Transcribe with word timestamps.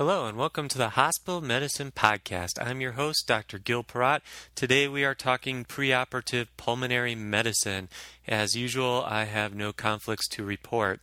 Hello 0.00 0.24
and 0.24 0.38
welcome 0.38 0.66
to 0.66 0.78
the 0.78 0.96
Hospital 0.96 1.42
Medicine 1.42 1.92
Podcast. 1.94 2.52
I'm 2.58 2.80
your 2.80 2.92
host, 2.92 3.26
Dr. 3.26 3.58
Gil 3.58 3.84
Perrott. 3.84 4.22
Today 4.54 4.88
we 4.88 5.04
are 5.04 5.14
talking 5.14 5.62
preoperative 5.62 6.46
pulmonary 6.56 7.14
medicine. 7.14 7.90
As 8.26 8.56
usual, 8.56 9.04
I 9.06 9.24
have 9.24 9.54
no 9.54 9.74
conflicts 9.74 10.26
to 10.28 10.42
report. 10.42 11.00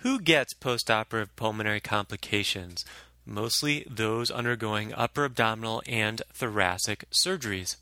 Who 0.00 0.18
gets 0.18 0.54
postoperative 0.54 1.28
pulmonary 1.36 1.80
complications? 1.80 2.82
Mostly 3.26 3.86
those 3.86 4.30
undergoing 4.30 4.94
upper 4.94 5.26
abdominal 5.26 5.82
and 5.86 6.22
thoracic 6.32 7.04
surgeries. 7.10 7.76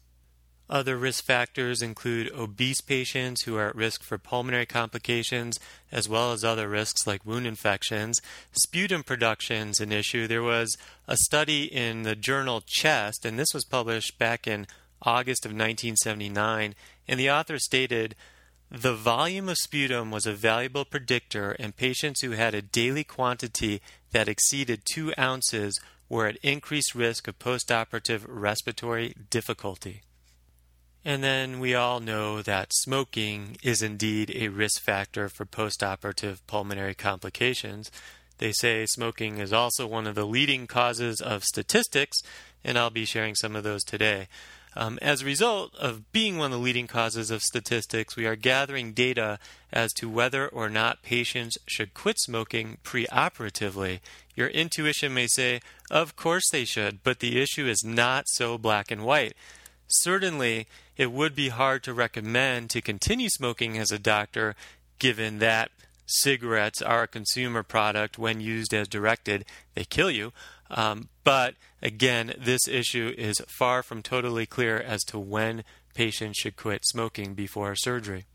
Other 0.71 0.98
risk 0.98 1.25
factors 1.25 1.80
include 1.80 2.30
obese 2.32 2.82
patients 2.82 3.43
who 3.43 3.57
are 3.57 3.69
at 3.69 3.75
risk 3.75 4.03
for 4.03 4.19
pulmonary 4.19 4.66
complications, 4.66 5.59
as 5.91 6.09
well 6.09 6.33
as 6.33 6.45
other 6.45 6.69
risks 6.69 7.07
like 7.07 7.25
wound 7.25 7.46
infections. 7.46 8.21
Sputum 8.52 9.02
production 9.02 9.69
is 9.69 9.80
an 9.80 9.93
issue. 9.93 10.27
There 10.27 10.43
was 10.43 10.77
a 11.07 11.16
study 11.16 11.65
in 11.65 12.02
the 12.02 12.15
journal 12.15 12.62
Chest, 12.66 13.25
and 13.25 13.39
this 13.39 13.55
was 13.55 13.65
published 13.65 14.19
back 14.19 14.47
in 14.47 14.66
August 15.01 15.47
of 15.47 15.52
1979, 15.52 16.75
and 17.06 17.20
the 17.20 17.30
author 17.30 17.59
stated 17.59 18.14
the 18.70 18.95
volume 18.95 19.48
of 19.48 19.56
sputum 19.56 20.11
was 20.11 20.27
a 20.27 20.34
valuable 20.34 20.84
predictor, 20.84 21.53
and 21.53 21.75
patients 21.75 22.20
who 22.20 22.33
had 22.33 22.55
a 22.55 22.61
daily 22.61 23.05
quantity 23.05 23.80
that 24.11 24.28
exceeded 24.28 24.83
two 24.84 25.14
ounces 25.19 25.80
were 26.11 26.27
at 26.27 26.37
increased 26.42 26.95
risk 26.95 27.27
of 27.27 27.39
postoperative 27.39 28.25
respiratory 28.27 29.14
difficulty. 29.30 30.03
And 31.09 31.25
then 31.25 31.59
we 31.59 31.75
all 31.75 32.01
know 32.01 32.43
that 32.43 32.75
smoking 32.75 33.57
is 33.62 33.80
indeed 33.80 34.30
a 34.35 34.48
risk 34.48 34.83
factor 34.83 35.31
for 35.31 35.47
postoperative 35.47 36.41
pulmonary 36.47 36.95
complications. 36.95 37.91
They 38.37 38.53
say 38.53 38.84
smoking 38.84 39.39
is 39.39 39.51
also 39.51 39.87
one 39.87 40.07
of 40.07 40.15
the 40.15 40.27
leading 40.27 40.67
causes 40.67 41.23
of 41.23 41.45
statistics, 41.45 42.21
and 42.62 42.77
I'll 42.79 42.91
be 42.91 43.07
sharing 43.07 43.34
some 43.37 43.57
of 43.57 43.65
those 43.65 43.84
today. 43.84 44.29
Um, 44.77 44.98
as 45.00 45.23
a 45.23 45.25
result 45.25 45.75
of 45.77 46.12
being 46.12 46.37
one 46.37 46.53
of 46.53 46.59
the 46.59 46.62
leading 46.62 46.87
causes 46.87 47.31
of 47.31 47.41
statistics, 47.41 48.15
we 48.15 48.27
are 48.27 48.37
gathering 48.37 48.93
data 48.93 49.39
as 49.72 49.95
to 49.95 50.11
whether 50.11 50.47
or 50.47 50.69
not 50.69 51.03
patients 51.03 51.56
should 51.67 51.95
quit 51.95 52.20
smoking 52.20 52.77
preoperatively. 52.84 54.00
Your 54.37 54.48
intuition 54.48 55.15
may 55.15 55.27
say, 55.27 55.62
of 55.91 56.17
course 56.17 56.50
they 56.50 56.67
should, 56.67 57.03
but 57.03 57.20
the 57.20 57.41
issue 57.41 57.67
is 57.67 57.83
not 57.83 58.28
so 58.28 58.59
black 58.59 58.91
and 58.91 59.06
white. 59.06 59.33
Certainly, 59.89 60.67
it 60.97 61.12
would 61.12 61.34
be 61.34 61.48
hard 61.48 61.83
to 61.84 61.94
recommend 61.94 62.70
to 62.70 62.81
continue 62.81 63.28
smoking 63.28 63.78
as 63.78 63.91
a 63.91 63.98
doctor, 63.98 64.55
given 64.98 65.39
that 65.39 65.70
cigarettes 66.06 66.83
are 66.83 67.05
a 67.05 67.08
consumer 67.08 67.62
product. 67.62 68.19
When 68.19 68.41
used 68.41 68.75
as 68.75 68.89
directed, 68.89 69.44
they 69.75 69.84
kill 69.84 70.11
you. 70.11 70.33
Um, 70.70 71.09
but 71.25 71.55
again, 71.83 72.34
this 72.39 72.69
issue 72.69 73.14
is 73.16 73.41
far 73.47 73.83
from 73.83 74.03
totally 74.03 74.47
clear 74.47 74.78
as 74.78 75.03
to 75.05 75.19
when 75.19 75.64
patients 75.94 76.39
should 76.39 76.56
quit 76.56 76.83
smoking 76.84 77.34
before 77.34 77.75
surgery. 77.75 78.27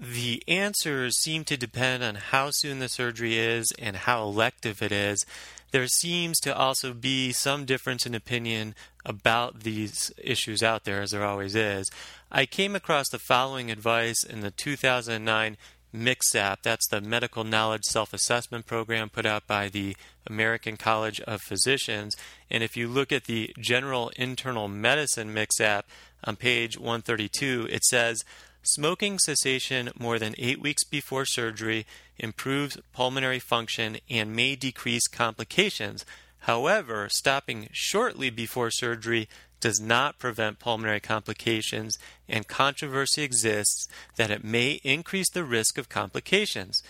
The 0.00 0.42
answers 0.48 1.18
seem 1.18 1.44
to 1.44 1.58
depend 1.58 2.02
on 2.02 2.14
how 2.14 2.50
soon 2.52 2.78
the 2.78 2.88
surgery 2.88 3.36
is 3.36 3.70
and 3.78 3.96
how 3.96 4.22
elective 4.22 4.80
it 4.80 4.92
is. 4.92 5.26
There 5.72 5.86
seems 5.86 6.40
to 6.40 6.56
also 6.56 6.94
be 6.94 7.32
some 7.32 7.66
difference 7.66 8.06
in 8.06 8.14
opinion 8.14 8.74
about 9.04 9.60
these 9.60 10.10
issues 10.16 10.62
out 10.62 10.84
there, 10.84 11.02
as 11.02 11.10
there 11.10 11.24
always 11.24 11.54
is. 11.54 11.90
I 12.32 12.46
came 12.46 12.74
across 12.74 13.10
the 13.10 13.18
following 13.18 13.70
advice 13.70 14.24
in 14.24 14.40
the 14.40 14.50
2009 14.50 15.58
MKSAP, 15.94 16.58
that's 16.62 16.86
the 16.86 17.00
Medical 17.00 17.42
Knowledge 17.42 17.84
Self 17.84 18.14
Assessment 18.14 18.64
Program 18.64 19.10
put 19.10 19.26
out 19.26 19.46
by 19.46 19.68
the 19.68 19.96
American 20.26 20.76
College 20.76 21.20
of 21.22 21.42
Physicians. 21.42 22.16
And 22.48 22.62
if 22.62 22.76
you 22.76 22.88
look 22.88 23.10
at 23.10 23.24
the 23.24 23.52
General 23.58 24.12
Internal 24.16 24.68
Medicine 24.68 25.34
MKSAP 25.34 25.82
on 26.22 26.36
page 26.36 26.78
132, 26.78 27.68
it 27.70 27.84
says 27.84 28.24
smoking 28.62 29.18
cessation 29.18 29.90
more 29.98 30.18
than 30.18 30.34
eight 30.38 30.60
weeks 30.60 30.84
before 30.84 31.24
surgery 31.24 31.86
improves 32.18 32.78
pulmonary 32.92 33.38
function 33.38 33.98
and 34.08 34.34
may 34.34 34.56
decrease 34.56 35.06
complications. 35.08 36.04
However, 36.40 37.08
stopping 37.10 37.68
shortly 37.72 38.30
before 38.30 38.70
surgery 38.70 39.28
does 39.60 39.80
not 39.80 40.18
prevent 40.18 40.58
pulmonary 40.58 41.00
complications, 41.00 41.98
and 42.28 42.48
controversy 42.48 43.22
exists 43.22 43.86
that 44.16 44.30
it 44.30 44.42
may 44.42 44.80
increase 44.82 45.30
the 45.30 45.44
risk 45.44 45.76
of 45.76 45.88
complications. 45.88 46.82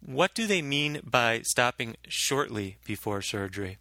What 0.00 0.34
do 0.34 0.46
they 0.46 0.62
mean 0.62 1.00
by 1.04 1.42
stopping 1.42 1.96
shortly 2.08 2.78
before 2.84 3.22
surgery? 3.22 3.78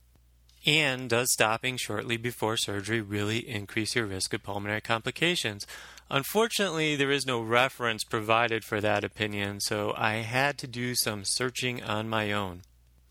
And 0.65 1.09
does 1.09 1.31
stopping 1.33 1.75
shortly 1.77 2.15
before 2.15 2.55
surgery 2.55 3.01
really 3.01 3.39
increase 3.39 3.95
your 3.95 4.05
risk 4.05 4.33
of 4.33 4.43
pulmonary 4.43 4.81
complications? 4.81 5.67
Unfortunately, 6.09 6.95
there 6.95 7.11
is 7.11 7.25
no 7.25 7.41
reference 7.41 8.03
provided 8.03 8.63
for 8.63 8.79
that 8.81 9.03
opinion, 9.03 9.59
so 9.59 9.93
I 9.97 10.17
had 10.17 10.57
to 10.59 10.67
do 10.67 10.95
some 10.95 11.25
searching 11.25 11.81
on 11.83 12.09
my 12.09 12.31
own. 12.31 12.61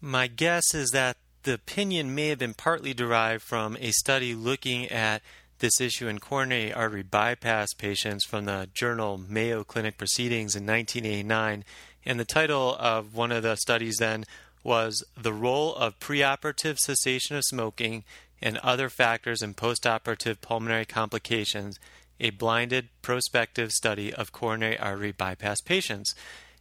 My 0.00 0.26
guess 0.26 0.74
is 0.74 0.90
that 0.90 1.16
the 1.42 1.54
opinion 1.54 2.14
may 2.14 2.28
have 2.28 2.38
been 2.38 2.54
partly 2.54 2.94
derived 2.94 3.42
from 3.42 3.76
a 3.80 3.90
study 3.90 4.34
looking 4.34 4.86
at 4.86 5.22
this 5.58 5.80
issue 5.80 6.08
in 6.08 6.18
coronary 6.18 6.72
artery 6.72 7.02
bypass 7.02 7.72
patients 7.72 8.24
from 8.24 8.44
the 8.44 8.68
journal 8.74 9.16
Mayo 9.16 9.64
Clinic 9.64 9.96
Proceedings 9.96 10.54
in 10.54 10.66
1989. 10.66 11.64
And 12.04 12.20
the 12.20 12.24
title 12.24 12.76
of 12.78 13.14
one 13.14 13.32
of 13.32 13.42
the 13.42 13.56
studies 13.56 13.96
then 13.98 14.24
was 14.64 15.04
The 15.20 15.32
Role 15.32 15.74
of 15.76 15.98
Preoperative 15.98 16.78
Cessation 16.78 17.36
of 17.36 17.44
Smoking 17.44 18.04
and 18.40 18.58
Other 18.58 18.88
Factors 18.88 19.40
in 19.40 19.54
Postoperative 19.54 20.40
Pulmonary 20.40 20.84
Complications, 20.84 21.78
a 22.22 22.30
blinded 22.30 22.88
prospective 23.02 23.72
study 23.72 24.14
of 24.14 24.32
coronary 24.32 24.78
artery 24.78 25.12
bypass 25.12 25.60
patients. 25.60 26.14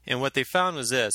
And 0.05 0.19
what 0.19 0.33
they 0.33 0.43
found 0.43 0.75
was 0.75 0.89
this 0.89 1.13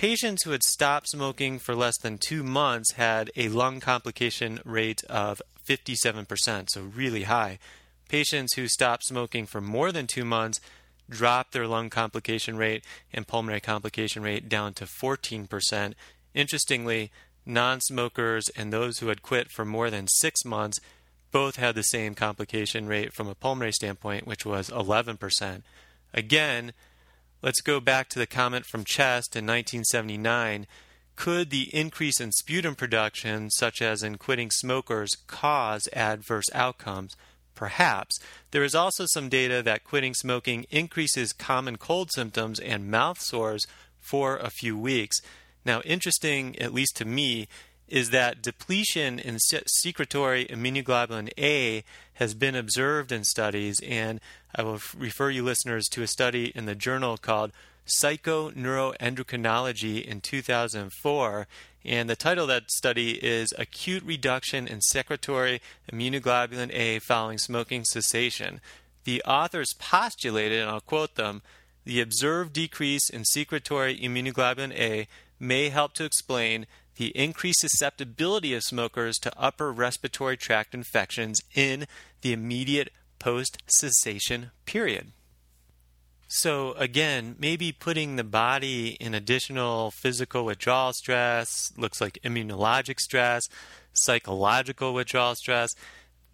Patients 0.00 0.44
who 0.44 0.52
had 0.52 0.62
stopped 0.62 1.10
smoking 1.10 1.58
for 1.58 1.74
less 1.74 1.98
than 1.98 2.16
two 2.16 2.42
months 2.42 2.92
had 2.92 3.30
a 3.36 3.50
lung 3.50 3.80
complication 3.80 4.58
rate 4.64 5.04
of 5.10 5.42
57%, 5.68 6.70
so 6.70 6.80
really 6.80 7.24
high. 7.24 7.58
Patients 8.08 8.54
who 8.54 8.66
stopped 8.66 9.04
smoking 9.04 9.44
for 9.44 9.60
more 9.60 9.92
than 9.92 10.06
two 10.06 10.24
months 10.24 10.58
dropped 11.10 11.52
their 11.52 11.66
lung 11.66 11.90
complication 11.90 12.56
rate 12.56 12.82
and 13.12 13.26
pulmonary 13.26 13.60
complication 13.60 14.22
rate 14.22 14.48
down 14.48 14.72
to 14.72 14.86
14%. 14.86 15.92
Interestingly, 16.32 17.10
non 17.44 17.82
smokers 17.82 18.48
and 18.56 18.72
those 18.72 19.00
who 19.00 19.08
had 19.08 19.20
quit 19.20 19.50
for 19.50 19.66
more 19.66 19.90
than 19.90 20.08
six 20.08 20.46
months 20.46 20.80
both 21.30 21.56
had 21.56 21.74
the 21.74 21.82
same 21.82 22.14
complication 22.14 22.86
rate 22.86 23.12
from 23.12 23.28
a 23.28 23.34
pulmonary 23.34 23.72
standpoint, 23.72 24.26
which 24.26 24.44
was 24.44 24.70
11%. 24.70 25.62
Again, 26.12 26.72
Let's 27.42 27.62
go 27.62 27.80
back 27.80 28.10
to 28.10 28.18
the 28.18 28.26
comment 28.26 28.66
from 28.66 28.84
Chest 28.84 29.34
in 29.34 29.46
1979. 29.46 30.66
Could 31.16 31.48
the 31.48 31.74
increase 31.74 32.20
in 32.20 32.32
sputum 32.32 32.74
production, 32.74 33.48
such 33.50 33.80
as 33.80 34.02
in 34.02 34.18
quitting 34.18 34.50
smokers, 34.50 35.16
cause 35.26 35.88
adverse 35.94 36.50
outcomes? 36.52 37.16
Perhaps. 37.54 38.18
There 38.50 38.62
is 38.62 38.74
also 38.74 39.06
some 39.06 39.30
data 39.30 39.62
that 39.62 39.84
quitting 39.84 40.12
smoking 40.12 40.66
increases 40.68 41.32
common 41.32 41.78
cold 41.78 42.10
symptoms 42.12 42.60
and 42.60 42.90
mouth 42.90 43.22
sores 43.22 43.66
for 43.98 44.36
a 44.36 44.50
few 44.50 44.76
weeks. 44.76 45.16
Now, 45.64 45.80
interesting, 45.80 46.58
at 46.58 46.74
least 46.74 46.96
to 46.96 47.06
me, 47.06 47.48
is 47.90 48.08
that 48.10 48.40
depletion 48.40 49.18
in 49.18 49.38
secretory 49.38 50.46
immunoglobulin 50.46 51.30
A 51.36 51.84
has 52.14 52.32
been 52.34 52.54
observed 52.54 53.12
in 53.12 53.24
studies, 53.24 53.80
and 53.86 54.20
I 54.54 54.62
will 54.62 54.80
refer 54.96 55.28
you 55.30 55.42
listeners 55.42 55.88
to 55.88 56.02
a 56.02 56.06
study 56.06 56.52
in 56.54 56.66
the 56.66 56.76
journal 56.76 57.16
called 57.16 57.50
Psychoneuroendocrinology 57.86 60.04
in 60.04 60.20
2004. 60.20 61.46
And 61.84 62.10
the 62.10 62.16
title 62.16 62.44
of 62.44 62.48
that 62.48 62.70
study 62.70 63.12
is 63.24 63.54
Acute 63.58 64.04
Reduction 64.04 64.68
in 64.68 64.82
Secretory 64.82 65.60
Immunoglobulin 65.92 66.72
A 66.72 67.00
Following 67.00 67.38
Smoking 67.38 67.84
Cessation. 67.84 68.60
The 69.04 69.20
authors 69.24 69.74
postulated, 69.78 70.60
and 70.60 70.70
I'll 70.70 70.80
quote 70.80 71.16
them, 71.16 71.42
the 71.84 72.00
observed 72.00 72.52
decrease 72.52 73.10
in 73.10 73.24
secretory 73.24 73.98
immunoglobulin 73.98 74.78
A 74.78 75.08
may 75.40 75.70
help 75.70 75.94
to 75.94 76.04
explain 76.04 76.66
the 77.00 77.16
increased 77.16 77.60
susceptibility 77.60 78.52
of 78.52 78.62
smokers 78.62 79.16
to 79.16 79.32
upper 79.34 79.72
respiratory 79.72 80.36
tract 80.36 80.74
infections 80.74 81.40
in 81.54 81.86
the 82.20 82.30
immediate 82.30 82.90
post 83.18 83.56
cessation 83.68 84.50
period. 84.66 85.12
So, 86.28 86.74
again, 86.74 87.36
maybe 87.38 87.72
putting 87.72 88.16
the 88.16 88.22
body 88.22 88.98
in 89.00 89.14
additional 89.14 89.90
physical 89.90 90.44
withdrawal 90.44 90.92
stress, 90.92 91.72
looks 91.74 92.02
like 92.02 92.18
immunologic 92.22 93.00
stress, 93.00 93.48
psychological 93.94 94.92
withdrawal 94.92 95.34
stress. 95.36 95.70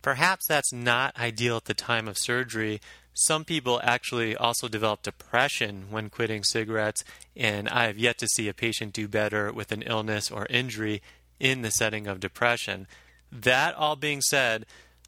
Perhaps 0.02 0.48
that's 0.48 0.72
not 0.72 1.16
ideal 1.16 1.58
at 1.58 1.66
the 1.66 1.74
time 1.74 2.08
of 2.08 2.18
surgery, 2.18 2.80
some 3.18 3.46
people 3.46 3.80
actually 3.82 4.36
also 4.36 4.68
develop 4.68 5.00
depression 5.00 5.86
when 5.88 6.10
quitting 6.10 6.44
cigarettes, 6.44 7.02
and 7.34 7.66
I 7.66 7.86
have 7.86 7.96
yet 7.96 8.18
to 8.18 8.28
see 8.28 8.46
a 8.46 8.52
patient 8.52 8.92
do 8.92 9.08
better 9.08 9.50
with 9.50 9.72
an 9.72 9.80
illness 9.80 10.30
or 10.30 10.46
injury 10.50 11.00
in 11.40 11.62
the 11.62 11.70
setting 11.70 12.06
of 12.06 12.20
depression. 12.20 12.86
That 13.32 13.74
all 13.74 13.96
being 13.96 14.20
said, 14.20 14.66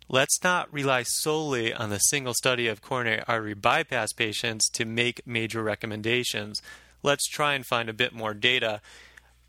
let's 0.08 0.42
not 0.42 0.72
rely 0.72 1.02
solely 1.02 1.74
on 1.74 1.90
the 1.90 1.98
single 1.98 2.32
study 2.32 2.66
of 2.66 2.80
coronary 2.80 3.22
artery 3.28 3.52
bypass 3.52 4.14
patients 4.14 4.70
to 4.70 4.86
make 4.86 5.26
major 5.26 5.62
recommendations. 5.62 6.62
Let's 7.02 7.28
try 7.28 7.52
and 7.52 7.66
find 7.66 7.90
a 7.90 7.94
bit 7.94 8.14
more 8.14 8.32
data. 8.32 8.80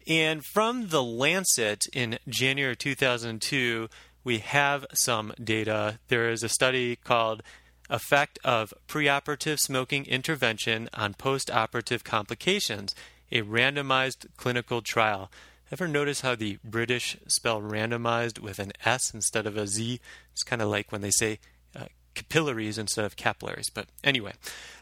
And 0.06 0.44
from 0.44 0.90
the 0.90 1.02
Lancet 1.02 1.86
in 1.94 2.20
January 2.28 2.76
2002, 2.76 3.88
we 4.26 4.40
have 4.40 4.86
some 4.94 5.34
data. 5.42 6.00
There 6.10 6.30
is 6.30 6.44
a 6.44 6.50
study 6.50 6.98
called 6.98 7.42
Effect 7.90 8.38
of 8.44 8.74
Preoperative 8.88 9.58
Smoking 9.60 10.06
Intervention 10.06 10.90
on 10.94 11.14
Postoperative 11.14 12.04
Complications, 12.04 12.94
a 13.32 13.42
randomized 13.42 14.28
clinical 14.38 14.82
trial. 14.82 15.32
Ever 15.72 15.88
notice 15.88 16.22
how 16.22 16.36
the 16.36 16.58
British 16.64 17.18
spell 17.28 17.62
randomized 17.62 18.40
with 18.40 18.60
an 18.60 18.74
S 18.86 19.14
instead 19.14 19.46
of 19.46 19.58
a 19.58 19.68
Z? 19.68 20.00
It's 20.32 20.44
kind 20.44 20.62
of 20.62 20.70
like 20.70 20.92
when 20.92 21.02
they 21.02 21.12
say 21.12 21.40
uh, 21.76 21.86
capillaries 22.16 22.78
instead 22.78 23.06
of 23.06 23.16
capillaries. 23.16 23.70
But 23.70 23.88
anyway, 24.04 24.34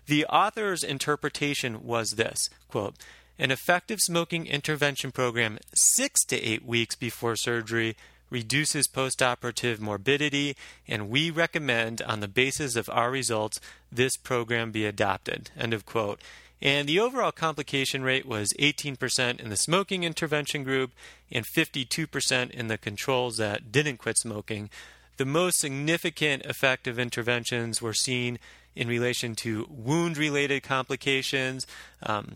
the 0.05 0.25
author's 0.25 0.83
interpretation 0.83 1.83
was 1.83 2.11
this 2.11 2.49
quote, 2.69 2.95
an 3.39 3.51
effective 3.51 3.99
smoking 4.01 4.47
intervention 4.47 5.11
program 5.11 5.59
six 5.73 6.23
to 6.25 6.41
eight 6.41 6.65
weeks 6.65 6.95
before 6.95 7.35
surgery 7.35 7.95
reduces 8.29 8.87
postoperative 8.87 9.79
morbidity, 9.79 10.55
and 10.87 11.09
we 11.09 11.29
recommend, 11.29 12.01
on 12.01 12.19
the 12.19 12.27
basis 12.27 12.75
of 12.75 12.89
our 12.89 13.11
results, 13.11 13.59
this 13.91 14.17
program 14.17 14.71
be 14.71 14.85
adopted. 14.85 15.51
End 15.57 15.73
of 15.73 15.85
quote. 15.85 16.19
And 16.61 16.89
the 16.89 16.99
overall 16.99 17.31
complication 17.31 18.01
rate 18.01 18.25
was 18.25 18.49
18% 18.59 19.39
in 19.39 19.49
the 19.49 19.57
smoking 19.57 20.03
intervention 20.03 20.63
group 20.63 20.91
and 21.31 21.45
52% 21.45 22.51
in 22.51 22.67
the 22.67 22.77
controls 22.77 23.37
that 23.37 23.71
didn't 23.71 23.97
quit 23.97 24.17
smoking. 24.17 24.69
The 25.17 25.25
most 25.25 25.59
significant 25.59 26.45
effective 26.45 26.97
interventions 26.97 27.81
were 27.81 27.93
seen 27.93 28.39
in 28.75 28.87
relation 28.87 29.35
to 29.35 29.67
wound 29.69 30.17
related 30.17 30.63
complications. 30.63 31.67
Um, 32.03 32.35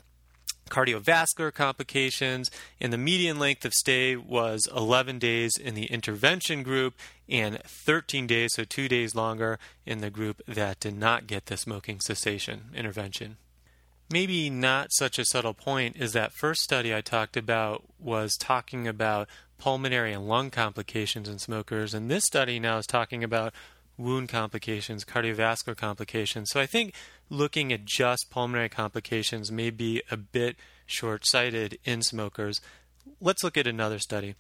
cardiovascular 0.72 1.54
complications, 1.54 2.50
and 2.80 2.92
the 2.92 2.98
median 2.98 3.38
length 3.38 3.66
of 3.66 3.74
stay 3.74 4.16
was 4.16 4.68
11 4.76 5.20
days 5.20 5.58
in 5.58 5.76
the 5.76 5.86
intervention 5.86 6.64
group 6.64 6.96
and 7.30 7.62
13 7.64 8.26
days, 8.26 8.54
so 8.56 8.64
two 8.64 8.88
days 8.88 9.14
longer, 9.14 9.60
in 9.86 10.00
the 10.00 10.10
group 10.10 10.42
that 10.48 10.80
did 10.80 10.98
not 10.98 11.28
get 11.28 11.46
the 11.46 11.58
smoking 11.58 12.00
cessation 12.00 12.72
intervention. 12.74 13.38
Maybe 14.12 14.50
not 14.50 14.92
such 14.92 15.20
a 15.20 15.26
subtle 15.26 15.54
point 15.54 15.96
is 15.96 16.14
that 16.14 16.34
first 16.34 16.62
study 16.62 16.94
I 16.94 17.02
talked 17.02 17.38
about 17.38 17.84
was 18.00 18.36
talking 18.36 18.88
about 18.88 19.30
pulmonary 19.58 20.12
and 20.12 20.28
lung 20.28 20.50
complications 20.50 21.30
in 21.30 21.40
smokers, 21.40 21.94
and 21.94 22.10
this 22.10 22.26
study 22.26 22.60
now 22.60 22.78
is 22.78 22.88
talking 22.88 23.24
about 23.24 23.54
wound 24.02 24.30
complications, 24.30 25.06
cardiovascular 25.06 25.78
complications. 25.78 26.50
So 26.52 26.60
I 26.60 26.66
think 26.66 26.94
looking 27.30 27.72
at 27.72 27.86
just 27.86 28.30
pulmonary 28.30 28.70
complications 28.70 29.52
may 29.52 29.70
be 29.70 30.02
a 30.12 30.18
bit 30.18 30.56
short 30.86 31.26
sighted 31.26 31.78
in 31.86 32.02
smokers. 32.02 32.62
Let's 33.20 33.44
look 33.44 33.58
at 33.58 33.68
another 33.68 34.00
study. 34.00 34.36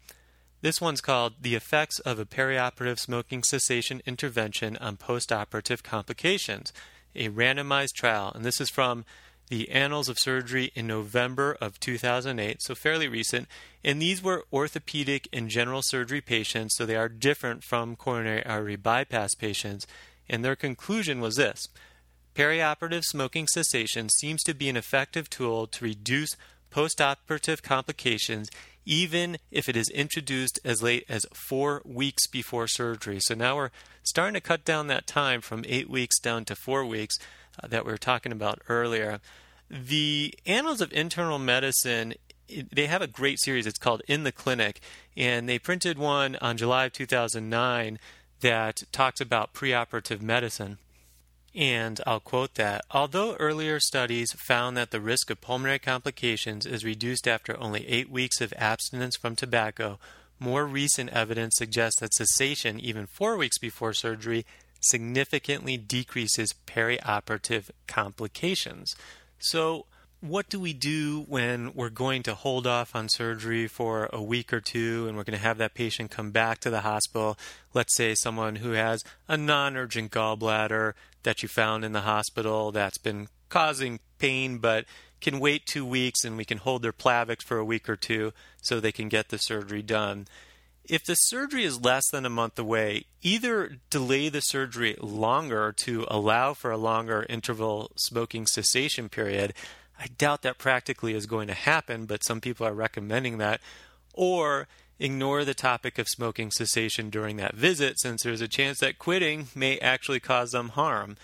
This 0.61 0.79
one's 0.79 1.01
called 1.01 1.33
The 1.41 1.55
Effects 1.55 1.99
of 1.99 2.19
a 2.19 2.25
Perioperative 2.25 2.99
Smoking 2.99 3.41
Cessation 3.43 4.01
Intervention 4.05 4.77
on 4.77 4.97
Postoperative 4.97 5.81
Complications, 5.81 6.71
a 7.15 7.29
randomized 7.29 7.93
trial. 7.93 8.31
And 8.35 8.45
this 8.45 8.61
is 8.61 8.69
from 8.69 9.05
the 9.51 9.69
Annals 9.69 10.07
of 10.07 10.17
Surgery 10.17 10.71
in 10.75 10.87
November 10.87 11.57
of 11.59 11.77
2008, 11.81 12.61
so 12.61 12.73
fairly 12.73 13.09
recent. 13.09 13.49
And 13.83 14.01
these 14.01 14.23
were 14.23 14.45
orthopedic 14.53 15.27
and 15.33 15.49
general 15.49 15.81
surgery 15.83 16.21
patients, 16.21 16.77
so 16.77 16.85
they 16.85 16.95
are 16.95 17.09
different 17.09 17.65
from 17.65 17.97
coronary 17.97 18.45
artery 18.45 18.77
bypass 18.77 19.35
patients. 19.35 19.85
And 20.29 20.45
their 20.45 20.55
conclusion 20.55 21.19
was 21.19 21.35
this 21.35 21.67
Perioperative 22.33 23.03
smoking 23.03 23.45
cessation 23.45 24.07
seems 24.07 24.41
to 24.43 24.53
be 24.53 24.69
an 24.69 24.77
effective 24.77 25.29
tool 25.29 25.67
to 25.67 25.83
reduce 25.83 26.37
postoperative 26.71 27.61
complications 27.61 28.49
even 28.85 29.37
if 29.51 29.67
it 29.67 29.75
is 29.75 29.89
introduced 29.89 30.59
as 30.63 30.81
late 30.81 31.05
as 31.09 31.25
four 31.33 31.81
weeks 31.83 32.25
before 32.25 32.67
surgery. 32.67 33.19
So 33.19 33.35
now 33.35 33.57
we're 33.57 33.71
starting 34.01 34.33
to 34.35 34.41
cut 34.41 34.63
down 34.63 34.87
that 34.87 35.07
time 35.07 35.41
from 35.41 35.65
eight 35.67 35.89
weeks 35.89 36.17
down 36.19 36.45
to 36.45 36.55
four 36.55 36.85
weeks 36.85 37.17
that 37.67 37.85
we 37.85 37.91
were 37.91 37.97
talking 37.97 38.31
about 38.31 38.61
earlier. 38.67 39.19
The 39.69 40.33
Annals 40.45 40.81
of 40.81 40.91
Internal 40.91 41.39
Medicine 41.39 42.15
they 42.71 42.87
have 42.87 43.01
a 43.01 43.07
great 43.07 43.39
series. 43.39 43.65
It's 43.65 43.79
called 43.79 44.01
In 44.07 44.23
the 44.23 44.31
Clinic, 44.31 44.81
and 45.15 45.47
they 45.47 45.59
printed 45.59 45.97
one 45.97 46.37
on 46.41 46.57
July 46.57 46.85
of 46.85 46.93
2009 46.93 47.99
that 48.41 48.83
talks 48.91 49.21
about 49.21 49.53
preoperative 49.53 50.21
medicine. 50.21 50.77
And 51.53 51.99
I'll 52.07 52.21
quote 52.21 52.55
that 52.55 52.85
although 52.91 53.35
earlier 53.35 53.79
studies 53.79 54.31
found 54.33 54.77
that 54.77 54.91
the 54.91 55.01
risk 55.01 55.29
of 55.29 55.41
pulmonary 55.41 55.79
complications 55.79 56.65
is 56.65 56.85
reduced 56.85 57.27
after 57.27 57.59
only 57.59 57.87
eight 57.87 58.09
weeks 58.09 58.39
of 58.39 58.53
abstinence 58.57 59.17
from 59.17 59.35
tobacco, 59.35 59.99
more 60.39 60.65
recent 60.65 61.09
evidence 61.09 61.55
suggests 61.57 61.99
that 61.99 62.13
cessation, 62.13 62.79
even 62.79 63.05
four 63.05 63.35
weeks 63.37 63.57
before 63.57 63.93
surgery, 63.93 64.45
significantly 64.81 65.77
decreases 65.77 66.53
perioperative 66.67 67.69
complications. 67.87 68.95
So, 69.39 69.85
what 70.19 70.49
do 70.49 70.59
we 70.59 70.73
do 70.73 71.25
when 71.27 71.73
we're 71.73 71.89
going 71.89 72.21
to 72.23 72.35
hold 72.35 72.67
off 72.67 72.95
on 72.95 73.09
surgery 73.09 73.67
for 73.67 74.07
a 74.13 74.21
week 74.21 74.53
or 74.53 74.61
two 74.61 75.07
and 75.07 75.17
we're 75.17 75.23
going 75.23 75.37
to 75.37 75.43
have 75.43 75.57
that 75.57 75.73
patient 75.73 76.11
come 76.11 76.29
back 76.29 76.59
to 76.59 76.69
the 76.69 76.81
hospital? 76.81 77.37
Let's 77.73 77.95
say 77.95 78.13
someone 78.13 78.57
who 78.57 78.71
has 78.71 79.03
a 79.27 79.35
non 79.35 79.75
urgent 79.75 80.11
gallbladder 80.11 80.93
that 81.23 81.41
you 81.41 81.49
found 81.49 81.83
in 81.83 81.93
the 81.93 82.01
hospital 82.01 82.71
that's 82.71 82.99
been 82.99 83.29
causing 83.49 83.99
pain 84.19 84.59
but 84.59 84.85
can 85.21 85.39
wait 85.39 85.65
two 85.65 85.85
weeks 85.85 86.23
and 86.23 86.37
we 86.37 86.45
can 86.45 86.59
hold 86.59 86.81
their 86.83 86.93
Plavix 86.93 87.41
for 87.41 87.57
a 87.57 87.65
week 87.65 87.89
or 87.89 87.95
two 87.95 88.31
so 88.61 88.79
they 88.79 88.91
can 88.91 89.09
get 89.09 89.29
the 89.29 89.37
surgery 89.37 89.81
done. 89.81 90.27
If 90.91 91.05
the 91.05 91.15
surgery 91.15 91.63
is 91.63 91.79
less 91.79 92.03
than 92.11 92.25
a 92.25 92.29
month 92.29 92.59
away, 92.59 93.05
either 93.21 93.77
delay 93.89 94.27
the 94.27 94.41
surgery 94.41 94.97
longer 94.99 95.73
to 95.83 96.05
allow 96.09 96.53
for 96.53 96.69
a 96.69 96.77
longer 96.77 97.25
interval 97.29 97.91
smoking 97.95 98.45
cessation 98.45 99.07
period. 99.07 99.53
I 99.97 100.07
doubt 100.17 100.41
that 100.41 100.57
practically 100.57 101.13
is 101.13 101.27
going 101.27 101.47
to 101.47 101.53
happen, 101.53 102.07
but 102.07 102.25
some 102.25 102.41
people 102.41 102.67
are 102.67 102.73
recommending 102.73 103.37
that. 103.37 103.61
Or 104.13 104.67
ignore 104.99 105.45
the 105.45 105.53
topic 105.53 105.97
of 105.97 106.09
smoking 106.09 106.51
cessation 106.51 107.09
during 107.09 107.37
that 107.37 107.55
visit 107.55 107.97
since 107.97 108.23
there's 108.23 108.41
a 108.41 108.49
chance 108.49 108.79
that 108.79 108.99
quitting 108.99 109.47
may 109.55 109.77
actually 109.77 110.19
cause 110.19 110.51
them 110.51 110.69
harm. 110.69 111.15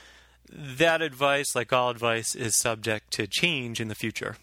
That 0.49 1.01
advice, 1.01 1.57
like 1.57 1.73
all 1.73 1.89
advice, 1.89 2.35
is 2.35 2.57
subject 2.57 3.11
to 3.15 3.27
change 3.27 3.81
in 3.81 3.89
the 3.89 3.95
future. 3.95 4.37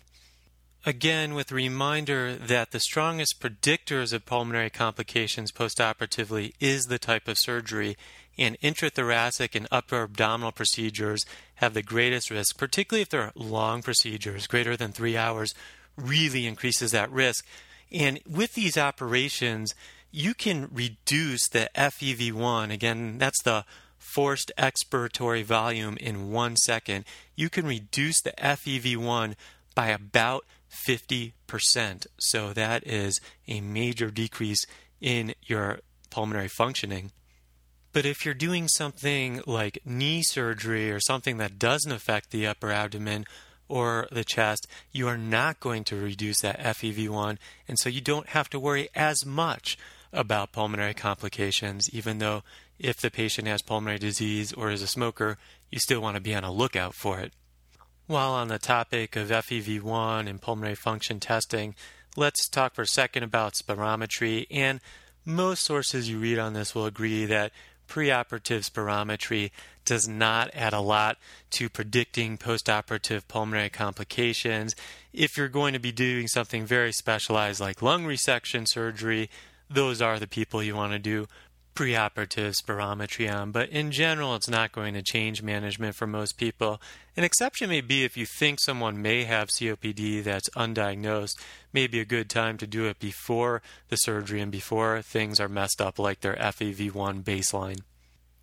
Again, 0.86 1.34
with 1.34 1.50
a 1.50 1.54
reminder 1.54 2.36
that 2.36 2.70
the 2.70 2.80
strongest 2.80 3.40
predictors 3.40 4.12
of 4.12 4.26
pulmonary 4.26 4.68
complications 4.68 5.50
postoperatively 5.50 6.52
is 6.60 6.84
the 6.84 6.98
type 6.98 7.26
of 7.26 7.38
surgery, 7.38 7.96
and 8.36 8.60
intrathoracic 8.60 9.54
and 9.54 9.66
upper 9.70 10.02
abdominal 10.02 10.52
procedures 10.52 11.24
have 11.56 11.72
the 11.72 11.82
greatest 11.82 12.30
risk, 12.30 12.58
particularly 12.58 13.00
if 13.00 13.08
they're 13.08 13.32
long 13.34 13.80
procedures, 13.80 14.46
greater 14.46 14.76
than 14.76 14.92
three 14.92 15.16
hours, 15.16 15.54
really 15.96 16.46
increases 16.46 16.90
that 16.90 17.10
risk. 17.10 17.46
And 17.90 18.20
with 18.28 18.52
these 18.52 18.76
operations, 18.76 19.74
you 20.10 20.34
can 20.34 20.68
reduce 20.70 21.48
the 21.48 21.70
FEV1. 21.74 22.70
Again, 22.70 23.16
that's 23.16 23.42
the 23.42 23.64
forced 23.96 24.52
expiratory 24.58 25.44
volume 25.44 25.96
in 25.96 26.30
one 26.30 26.56
second. 26.56 27.06
You 27.36 27.48
can 27.48 27.66
reduce 27.66 28.20
the 28.20 28.34
FEV1 28.36 29.34
by 29.74 29.88
about 29.88 30.44
50%. 30.86 32.06
So 32.18 32.52
that 32.52 32.86
is 32.86 33.20
a 33.48 33.60
major 33.60 34.10
decrease 34.10 34.66
in 35.00 35.34
your 35.42 35.80
pulmonary 36.10 36.48
functioning. 36.48 37.12
But 37.92 38.04
if 38.04 38.24
you're 38.24 38.34
doing 38.34 38.66
something 38.66 39.40
like 39.46 39.78
knee 39.84 40.22
surgery 40.22 40.90
or 40.90 40.98
something 40.98 41.36
that 41.38 41.58
doesn't 41.58 41.92
affect 41.92 42.30
the 42.30 42.46
upper 42.46 42.72
abdomen 42.72 43.24
or 43.68 44.08
the 44.10 44.24
chest, 44.24 44.66
you 44.90 45.06
are 45.06 45.16
not 45.16 45.60
going 45.60 45.84
to 45.84 45.96
reduce 45.96 46.40
that 46.40 46.58
FEV1, 46.58 47.38
and 47.68 47.78
so 47.78 47.88
you 47.88 48.00
don't 48.00 48.30
have 48.30 48.50
to 48.50 48.60
worry 48.60 48.88
as 48.94 49.24
much 49.24 49.78
about 50.12 50.52
pulmonary 50.52 50.94
complications, 50.94 51.88
even 51.92 52.18
though 52.18 52.42
if 52.78 52.96
the 52.96 53.10
patient 53.10 53.48
has 53.48 53.62
pulmonary 53.62 53.98
disease 53.98 54.52
or 54.52 54.70
is 54.70 54.82
a 54.82 54.86
smoker, 54.86 55.38
you 55.70 55.78
still 55.78 56.00
want 56.00 56.16
to 56.16 56.20
be 56.20 56.34
on 56.34 56.44
a 56.44 56.52
lookout 56.52 56.94
for 56.94 57.20
it. 57.20 57.32
While 58.06 58.32
on 58.32 58.48
the 58.48 58.58
topic 58.58 59.16
of 59.16 59.30
FEV1 59.30 60.28
and 60.28 60.38
pulmonary 60.38 60.74
function 60.74 61.20
testing, 61.20 61.74
let's 62.16 62.46
talk 62.50 62.74
for 62.74 62.82
a 62.82 62.86
second 62.86 63.22
about 63.22 63.54
spirometry. 63.54 64.46
And 64.50 64.80
most 65.24 65.62
sources 65.62 66.10
you 66.10 66.18
read 66.18 66.38
on 66.38 66.52
this 66.52 66.74
will 66.74 66.84
agree 66.84 67.24
that 67.24 67.50
preoperative 67.88 68.68
spirometry 68.68 69.52
does 69.86 70.06
not 70.06 70.50
add 70.52 70.74
a 70.74 70.80
lot 70.80 71.16
to 71.52 71.70
predicting 71.70 72.36
postoperative 72.36 73.26
pulmonary 73.26 73.70
complications. 73.70 74.74
If 75.14 75.38
you're 75.38 75.48
going 75.48 75.72
to 75.72 75.78
be 75.78 75.92
doing 75.92 76.28
something 76.28 76.66
very 76.66 76.92
specialized 76.92 77.58
like 77.58 77.80
lung 77.80 78.04
resection 78.04 78.68
surgery, 78.68 79.30
those 79.70 80.02
are 80.02 80.18
the 80.18 80.26
people 80.26 80.62
you 80.62 80.76
want 80.76 80.92
to 80.92 80.98
do 80.98 81.26
preoperative 81.74 82.54
spirometry 82.54 83.32
on, 83.32 83.50
but 83.50 83.68
in 83.68 83.90
general, 83.90 84.34
it's 84.34 84.48
not 84.48 84.72
going 84.72 84.94
to 84.94 85.02
change 85.02 85.42
management 85.42 85.94
for 85.96 86.06
most 86.06 86.36
people. 86.36 86.80
An 87.16 87.24
exception 87.24 87.68
may 87.68 87.80
be 87.80 88.04
if 88.04 88.16
you 88.16 88.26
think 88.26 88.60
someone 88.60 89.02
may 89.02 89.24
have 89.24 89.48
COPD 89.48 90.22
that's 90.22 90.48
undiagnosed, 90.50 91.38
may 91.72 91.86
be 91.86 92.00
a 92.00 92.04
good 92.04 92.30
time 92.30 92.56
to 92.58 92.66
do 92.66 92.86
it 92.86 92.98
before 92.98 93.62
the 93.88 93.96
surgery 93.96 94.40
and 94.40 94.52
before 94.52 95.02
things 95.02 95.40
are 95.40 95.48
messed 95.48 95.80
up 95.80 95.98
like 95.98 96.20
their 96.20 96.36
FEV1 96.36 97.22
baseline. 97.22 97.80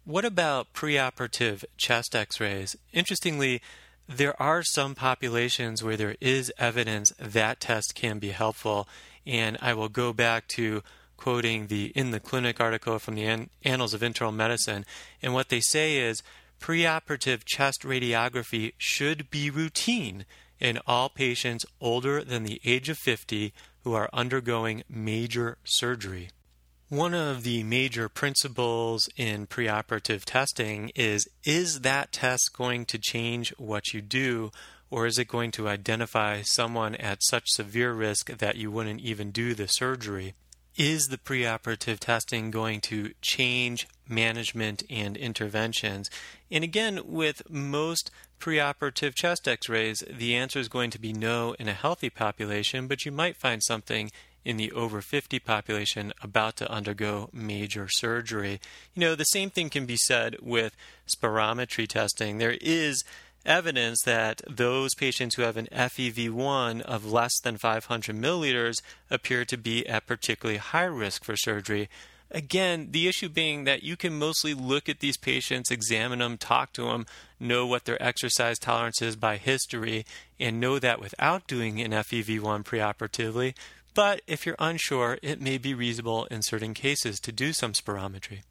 What 0.03 0.25
about 0.25 0.73
preoperative 0.73 1.63
chest 1.77 2.15
x 2.15 2.39
rays? 2.39 2.75
Interestingly, 2.91 3.61
there 4.07 4.39
are 4.41 4.63
some 4.63 4.95
populations 4.95 5.83
where 5.83 5.95
there 5.95 6.15
is 6.19 6.51
evidence 6.57 7.13
that 7.19 7.59
test 7.59 7.95
can 7.95 8.19
be 8.19 8.29
helpful, 8.29 8.89
and 9.25 9.57
I 9.61 9.73
will 9.73 9.89
go 9.89 10.11
back 10.11 10.47
to 10.50 10.83
quoting 11.21 11.67
the 11.67 11.91
In 11.93 12.09
the 12.09 12.19
Clinic 12.19 12.59
article 12.59 12.97
from 12.97 13.13
the 13.13 13.25
An- 13.25 13.51
Annals 13.63 13.93
of 13.93 14.01
Internal 14.01 14.31
Medicine. 14.31 14.85
And 15.21 15.35
what 15.35 15.49
they 15.49 15.59
say 15.59 15.97
is 15.97 16.23
preoperative 16.59 17.43
chest 17.45 17.83
radiography 17.83 18.73
should 18.79 19.29
be 19.29 19.51
routine 19.51 20.25
in 20.59 20.79
all 20.87 21.09
patients 21.09 21.63
older 21.79 22.23
than 22.23 22.41
the 22.41 22.59
age 22.65 22.89
of 22.89 22.97
50 22.97 23.53
who 23.83 23.93
are 23.93 24.09
undergoing 24.11 24.81
major 24.89 25.59
surgery. 25.63 26.29
One 26.89 27.13
of 27.13 27.43
the 27.43 27.61
major 27.61 28.09
principles 28.09 29.07
in 29.15 29.45
preoperative 29.45 30.25
testing 30.25 30.91
is 30.95 31.29
is 31.43 31.81
that 31.81 32.11
test 32.11 32.49
going 32.51 32.85
to 32.85 32.97
change 32.97 33.53
what 33.59 33.93
you 33.93 34.01
do, 34.01 34.51
or 34.89 35.05
is 35.05 35.19
it 35.19 35.27
going 35.27 35.51
to 35.51 35.69
identify 35.69 36.41
someone 36.41 36.95
at 36.95 37.21
such 37.21 37.45
severe 37.49 37.93
risk 37.93 38.39
that 38.39 38.55
you 38.55 38.71
wouldn't 38.71 39.01
even 39.01 39.29
do 39.29 39.53
the 39.53 39.67
surgery? 39.67 40.33
Is 40.77 41.07
the 41.07 41.17
preoperative 41.17 41.99
testing 41.99 42.51
going 42.51 42.81
to 42.81 43.13
change 43.21 43.87
management 44.07 44.83
and 44.89 45.17
interventions? 45.17 46.09
And 46.49 46.63
again, 46.63 47.01
with 47.05 47.49
most 47.49 48.11
preoperative 48.39 49.13
chest 49.13 49.47
x 49.47 49.69
rays, 49.69 50.03
the 50.09 50.35
answer 50.35 50.59
is 50.59 50.67
going 50.67 50.89
to 50.91 50.99
be 50.99 51.13
no 51.13 51.53
in 51.59 51.67
a 51.67 51.73
healthy 51.73 52.09
population, 52.09 52.87
but 52.87 53.05
you 53.05 53.11
might 53.11 53.37
find 53.37 53.61
something 53.63 54.11
in 54.43 54.57
the 54.57 54.71
over 54.71 55.01
50 55.01 55.39
population 55.39 56.11
about 56.21 56.55
to 56.57 56.71
undergo 56.71 57.29
major 57.31 57.87
surgery. 57.87 58.59
You 58.95 59.01
know, 59.01 59.15
the 59.15 59.25
same 59.25 59.51
thing 59.51 59.69
can 59.69 59.85
be 59.85 59.97
said 59.97 60.37
with 60.41 60.75
spirometry 61.07 61.87
testing. 61.87 62.37
There 62.37 62.57
is 62.59 63.03
evidence 63.45 64.01
that 64.03 64.41
those 64.50 64.93
patients 64.95 65.36
who 65.36 65.41
have 65.41 65.57
an 65.57 65.67
FEV1 65.71 66.81
of 66.81 67.12
less 67.12 67.39
than 67.39 67.57
500 67.57 68.15
milliliters 68.15 68.81
appear 69.10 69.45
to 69.45 69.57
be 69.57 69.88
at 69.88 70.07
particularly 70.07 70.57
high 70.57 70.83
risk 70.83 71.24
for 71.24 71.36
surgery. 71.36 71.89
Again, 72.33 72.89
the 72.91 73.07
issue 73.10 73.27
being 73.27 73.65
that 73.65 73.83
you 73.83 73.98
can 73.98 74.17
mostly 74.17 74.53
look 74.53 74.88
at 74.88 75.00
these 75.00 75.17
patients, 75.17 75.69
examine 75.69 76.19
them, 76.19 76.38
talk 76.38 76.71
to 76.74 76.86
them, 76.86 77.05
know 77.39 77.67
what 77.67 77.83
their 77.83 78.01
exercise 78.01 78.57
tolerance 78.57 79.01
is 79.01 79.17
by 79.17 79.36
history, 79.36 80.05
and 80.39 80.60
know 80.60 80.79
that 80.79 81.01
without 81.01 81.48
doing 81.48 81.81
an 81.81 81.91
FEV1 81.91 82.63
preoperatively. 82.63 83.53
But 83.93 84.21
if 84.27 84.45
you're 84.45 84.55
unsure, 84.60 85.19
it 85.21 85.41
may 85.41 85.57
be 85.57 85.74
reasonable 85.74 86.25
in 86.25 86.41
certain 86.41 86.74
cases 86.74 87.19
to 87.19 87.33
do 87.33 87.51
some 87.51 87.74
spirometry. 87.74 88.43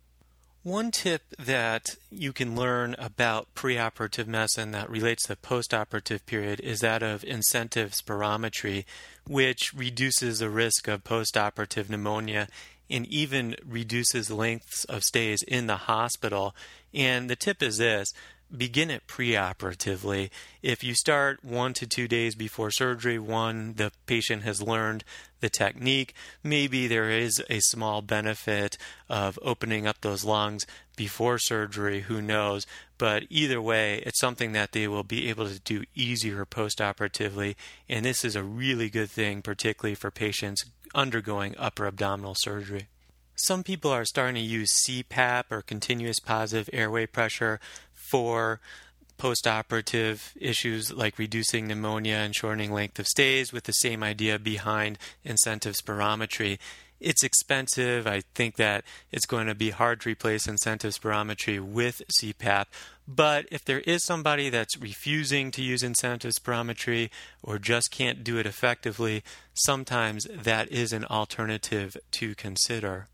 One 0.62 0.90
tip 0.90 1.22
that 1.38 1.96
you 2.10 2.34
can 2.34 2.54
learn 2.54 2.94
about 2.98 3.54
preoperative 3.54 4.26
medicine 4.26 4.72
that 4.72 4.90
relates 4.90 5.22
to 5.22 5.28
the 5.28 5.36
postoperative 5.36 6.26
period 6.26 6.60
is 6.60 6.80
that 6.80 7.02
of 7.02 7.24
incentive 7.24 7.92
spirometry, 7.92 8.84
which 9.26 9.72
reduces 9.74 10.40
the 10.40 10.50
risk 10.50 10.86
of 10.86 11.02
postoperative 11.02 11.88
pneumonia 11.88 12.46
and 12.90 13.06
even 13.06 13.56
reduces 13.64 14.30
lengths 14.30 14.84
of 14.84 15.02
stays 15.02 15.42
in 15.48 15.66
the 15.66 15.76
hospital. 15.76 16.54
And 16.92 17.30
the 17.30 17.36
tip 17.36 17.62
is 17.62 17.78
this 17.78 18.12
begin 18.57 18.90
it 18.90 19.07
preoperatively. 19.07 20.30
If 20.62 20.85
you 20.85 20.95
start 20.95 21.45
one 21.45 21.73
to 21.75 21.87
two 21.87 22.09
days 22.09 22.35
before 22.35 22.71
surgery, 22.71 23.19
one, 23.19 23.75
the 23.75 23.92
patient 24.07 24.42
has 24.42 24.61
learned 24.61 25.04
the 25.40 25.49
technique. 25.49 26.14
Maybe 26.42 26.87
there 26.87 27.11
is 27.11 27.42
a 27.49 27.61
small 27.61 28.02
benefit 28.02 28.76
of 29.09 29.38
opening 29.42 29.87
up 29.87 30.00
those 30.00 30.25
lungs 30.25 30.66
before 30.97 31.38
surgery, 31.38 32.02
who 32.02 32.21
knows? 32.21 32.66
But 32.99 33.25
either 33.30 33.62
way, 33.62 34.02
it's 34.04 34.21
something 34.21 34.52
that 34.52 34.73
they 34.73 34.87
will 34.87 35.04
be 35.04 35.30
able 35.30 35.49
to 35.49 35.59
do 35.59 35.85
easier 35.95 36.45
postoperatively. 36.45 37.57
And 37.88 38.04
this 38.04 38.23
is 38.23 38.37
a 38.37 38.42
really 38.42 38.90
good 38.90 39.11
thing, 39.11 39.40
particularly 39.40 39.95
for 39.95 40.11
patients 40.11 40.62
undergoing 40.95 41.54
upper 41.57 41.87
abdominal 41.87 42.35
surgery. 42.37 42.88
Some 43.42 43.62
people 43.62 43.90
are 43.90 44.04
starting 44.04 44.35
to 44.35 44.40
use 44.42 44.85
CPAP 44.85 45.44
or 45.50 45.62
continuous 45.62 46.20
positive 46.20 46.68
airway 46.75 47.06
pressure 47.06 47.59
for 47.90 48.61
postoperative 49.18 50.32
issues 50.38 50.92
like 50.92 51.18
reducing 51.18 51.66
pneumonia 51.66 52.16
and 52.16 52.37
shortening 52.37 52.70
length 52.70 52.99
of 52.99 53.06
stays 53.06 53.50
with 53.50 53.64
the 53.64 53.73
same 53.73 54.02
idea 54.02 54.38
behind 54.38 54.99
incentive 55.25 55.75
spirometry. 55.75 56.59
It's 57.00 57.25
expensive. 57.25 58.06
I 58.06 58.25
think 58.35 58.56
that 58.56 58.85
it's 59.11 59.25
going 59.25 59.47
to 59.47 59.54
be 59.54 59.70
hard 59.70 60.02
to 60.02 60.11
replace 60.11 60.47
incentive 60.47 60.92
spirometry 60.92 61.59
with 61.59 62.02
CPAP. 62.20 62.66
But 63.09 63.47
if 63.50 63.64
there 63.64 63.80
is 63.80 64.04
somebody 64.04 64.50
that's 64.50 64.78
refusing 64.78 65.50
to 65.52 65.62
use 65.62 65.82
incentive 65.82 66.32
spirometry 66.32 67.09
or 67.42 67.59
just 67.59 67.90
can't 67.90 68.23
do 68.23 68.37
it 68.37 68.44
effectively, 68.44 69.25
sometimes 69.54 70.26
that 70.30 70.70
is 70.70 70.92
an 70.92 71.06
alternative 71.06 71.97
to 72.12 72.35
consider. 72.35 73.06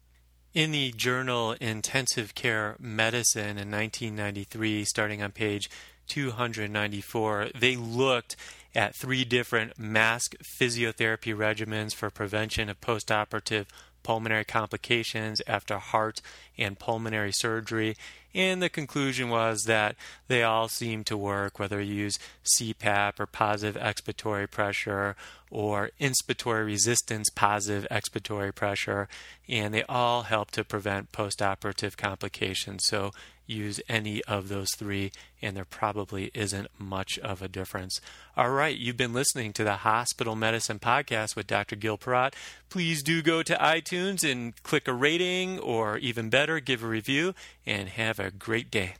In 0.57 0.71
the 0.71 0.91
journal 0.93 1.53
Intensive 1.61 2.35
Care 2.35 2.77
Medicine 2.81 3.59
in 3.59 3.71
1993, 3.71 4.87
starting 4.87 5.23
on 5.23 5.33
page 5.33 5.69
294, 6.09 7.49
they 7.55 7.77
looked 7.77 8.37
at 8.75 8.97
three 8.97 9.27
different 9.27 9.79
mask 9.79 10.35
physiotherapy 10.43 11.37
regimens 11.37 11.95
for 11.95 12.09
prevention 12.09 12.71
of 12.71 12.81
postoperative 12.81 13.67
pulmonary 14.03 14.47
complications 14.47 15.43
after 15.47 15.77
heart 15.77 16.23
and 16.57 16.79
pulmonary 16.79 17.33
surgery. 17.33 17.95
And 18.37 18.61
the 18.61 18.69
conclusion 18.69 19.31
was 19.31 19.63
that 19.65 19.97
they 20.29 20.43
all 20.43 20.69
seem 20.69 21.05
to 21.05 21.17
work, 21.17 21.59
whether 21.59 21.81
you 21.81 21.95
use 21.95 22.19
CPAP 22.45 23.19
or 23.19 23.25
positive 23.25 23.81
expiratory 23.81 24.51
pressure 24.51 25.17
or 25.51 25.91
inspiratory 25.99 26.67
resistance 26.67 27.31
positive 27.31 27.87
expiratory 27.91 28.55
pressure, 28.55 29.09
and 29.49 29.73
they 29.73 29.85
all 29.85 30.25
help 30.25 30.51
to 30.51 30.65
prevent 30.65 31.13
postoperative 31.13 31.97
complications. 31.97 32.83
So 32.85 33.11
use 33.47 33.81
any 33.89 34.23
of 34.25 34.49
those 34.49 34.71
three, 34.77 35.13
and 35.41 35.57
there 35.57 35.65
probably 35.65 36.31
isn't 36.35 36.69
much 36.79 37.19
of 37.21 37.43
a 37.43 37.49
difference. 37.49 38.01
All 38.37 38.51
right, 38.51 38.77
you've 38.77 38.97
been 38.97 39.13
listening 39.13 39.53
to 39.55 39.65
the 39.65 39.77
Hospital 39.77 40.35
Medicine 40.35 40.79
Podcast 40.79 41.37
with 41.37 41.47
Dr. 41.47 41.77
Gil 41.77 41.99
Perrott. 41.99 42.35
Please 42.69 43.03
do 43.03 43.23
go 43.23 43.43
to 43.43 43.55
iTunes 43.55 44.31
and 44.31 44.61
click 44.63 44.89
a 44.89 44.93
rating, 44.93 45.59
or 45.59 45.99
even 45.99 46.31
better, 46.31 46.61
give 46.61 46.83
a 46.83 46.89
review, 46.89 47.35
and 47.65 47.89
have 47.91 48.19
a 48.19 48.31
great 48.31 48.71
day. 48.71 48.95